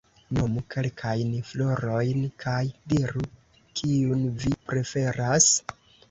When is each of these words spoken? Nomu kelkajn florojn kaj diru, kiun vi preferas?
Nomu 0.35 0.61
kelkajn 0.75 1.33
florojn 1.49 2.23
kaj 2.43 2.61
diru, 2.93 3.21
kiun 3.81 4.23
vi 4.45 4.51
preferas? 4.71 5.51